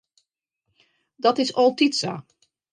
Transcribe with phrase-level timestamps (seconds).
[1.23, 2.13] Dat is altyd sa.